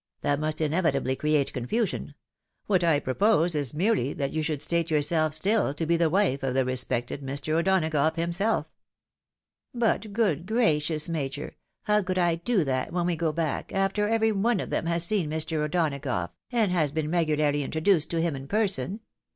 [0.21, 2.15] That must inevitably create confusion.
[2.65, 6.41] What I propose, is merely that you should state yourself still to be the wife
[6.41, 7.53] of the respected Mr.
[7.53, 8.65] O'Donagough himself."
[9.73, 13.15] 28 THE AVIDOW MARRIED." But, good gracious, Major, how could I do that when we
[13.15, 15.57] go back, after every one of them has seen Mr.
[15.63, 19.01] O'Donagough, and has been regularly introduced to him in person